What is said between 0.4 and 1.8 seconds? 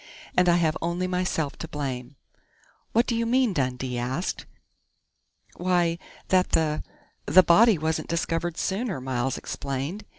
I have only myself to